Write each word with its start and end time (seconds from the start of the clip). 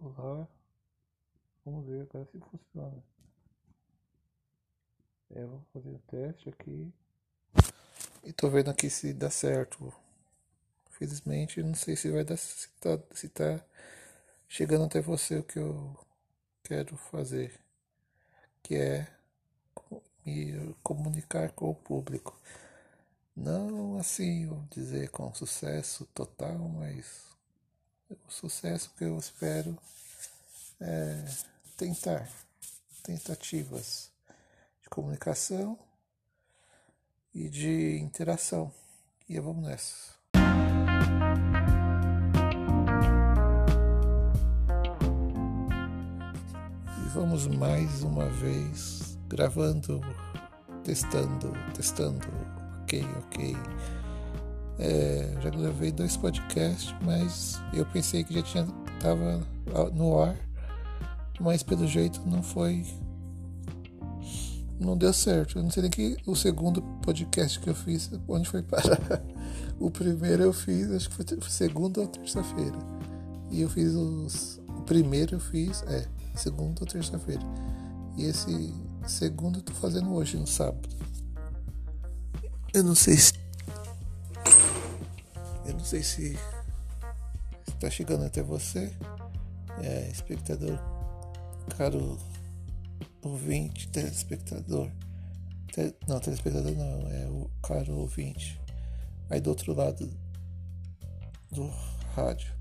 Vamos 0.00 1.86
ver 1.86 2.02
agora 2.02 2.24
se 2.26 2.38
funciona. 2.38 3.04
É, 5.30 5.44
vou 5.44 5.62
fazer 5.72 5.90
o 5.90 5.98
teste 6.08 6.48
aqui. 6.48 6.92
E 8.24 8.32
tô 8.32 8.48
vendo 8.48 8.70
aqui 8.70 8.88
se 8.88 9.12
dá 9.12 9.30
certo. 9.30 9.92
Felizmente, 10.90 11.62
não 11.62 11.74
sei 11.74 11.96
se 11.96 12.10
vai 12.10 12.24
dar 12.24 12.36
se 12.36 12.68
tá, 12.80 12.98
se 13.14 13.28
tá 13.28 13.64
chegando 14.48 14.84
até 14.84 15.00
você 15.00 15.38
o 15.38 15.44
que 15.44 15.58
eu 15.58 15.96
quero 16.62 16.96
fazer, 16.96 17.58
que 18.62 18.76
é 18.76 19.06
me 20.24 20.74
comunicar 20.82 21.52
com 21.52 21.70
o 21.70 21.74
público. 21.74 22.38
Não 23.36 23.98
assim, 23.98 24.46
vou 24.46 24.64
dizer 24.70 25.10
com 25.10 25.32
sucesso 25.32 26.06
total, 26.14 26.58
mas 26.58 27.30
sucesso 28.30 28.90
que 28.96 29.04
eu 29.04 29.18
espero 29.18 29.76
é 30.80 31.24
tentar, 31.76 32.28
tentativas 33.02 34.10
de 34.82 34.88
comunicação 34.88 35.78
e 37.34 37.48
de 37.48 37.98
interação. 37.98 38.72
E 39.28 39.38
vamos 39.38 39.64
nessa. 39.64 40.14
E 46.98 47.08
vamos 47.12 47.46
mais 47.46 48.02
uma 48.02 48.28
vez 48.28 49.18
gravando, 49.28 50.00
testando, 50.82 51.52
testando, 51.74 52.26
ok, 52.82 53.04
ok. 53.24 53.56
É, 54.82 55.36
já 55.42 55.50
gravei 55.50 55.92
dois 55.92 56.16
podcasts, 56.16 56.94
mas 57.04 57.60
eu 57.74 57.84
pensei 57.84 58.24
que 58.24 58.32
já 58.32 58.42
tinha 58.42 58.66
tava 58.98 59.46
no 59.92 60.18
ar, 60.18 60.34
mas 61.38 61.62
pelo 61.62 61.86
jeito 61.86 62.20
não 62.26 62.42
foi, 62.42 62.86
não 64.80 64.96
deu 64.96 65.12
certo. 65.12 65.58
Eu 65.58 65.62
não 65.62 65.70
sei 65.70 65.82
nem 65.82 65.90
que 65.90 66.16
o 66.26 66.34
segundo 66.34 66.80
podcast 67.02 67.60
que 67.60 67.68
eu 67.68 67.74
fiz 67.74 68.10
onde 68.26 68.48
foi 68.48 68.62
parar. 68.62 69.22
O 69.78 69.90
primeiro 69.90 70.42
eu 70.42 70.52
fiz, 70.52 70.90
acho 70.90 71.08
que 71.08 71.16
foi 71.16 71.24
segunda 71.48 72.02
ou 72.02 72.06
terça-feira, 72.06 72.76
e 73.50 73.62
eu 73.62 73.68
fiz 73.70 73.94
os, 73.94 74.60
o 74.68 74.82
primeiro 74.82 75.36
eu 75.36 75.40
fiz 75.40 75.82
é 75.84 76.06
segunda 76.34 76.82
ou 76.82 76.86
terça-feira, 76.86 77.40
e 78.14 78.24
esse 78.24 78.74
segundo 79.06 79.58
eu 79.58 79.62
tô 79.62 79.72
fazendo 79.72 80.12
hoje 80.12 80.36
no 80.36 80.46
sábado. 80.46 80.86
Eu 82.74 82.84
não 82.84 82.94
sei 82.94 83.16
se 83.16 83.39
sei 85.90 86.04
se 86.04 86.38
está 87.66 87.90
chegando 87.90 88.24
até 88.24 88.44
você, 88.44 88.92
é, 89.82 90.08
espectador, 90.08 90.78
caro 91.76 92.16
ouvinte, 93.20 93.88
telespectador. 93.88 94.88
Te, 95.72 95.92
não, 96.06 96.20
telespectador 96.20 96.70
não, 96.76 97.10
é 97.10 97.26
o 97.28 97.50
caro 97.60 97.96
ouvinte. 97.96 98.60
Aí 99.28 99.40
do 99.40 99.50
outro 99.50 99.74
lado 99.74 100.08
do 101.50 101.66
rádio. 102.14 102.59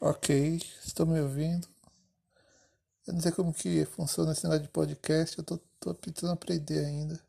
Ok, 0.00 0.60
estão 0.84 1.06
me 1.06 1.20
ouvindo? 1.20 1.68
Eu 3.06 3.12
não 3.12 3.20
sei 3.20 3.30
como 3.32 3.52
que 3.52 3.84
funciona 3.84 4.32
esse 4.32 4.44
negócio 4.44 4.62
de 4.62 4.70
podcast, 4.70 5.36
eu 5.38 5.44
tô, 5.44 5.58
tô 5.78 5.92
tentando 5.92 6.32
aprender 6.32 6.82
ainda. 6.84 7.20